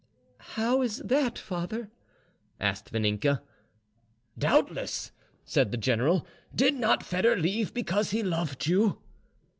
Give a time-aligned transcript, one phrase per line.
[0.57, 1.91] "How is that, father?"
[2.59, 3.43] asked Vaninka.
[4.35, 5.11] "Doubtless,"
[5.45, 6.25] said the general.
[6.55, 8.97] "Did not Foedor leave because he loved you?"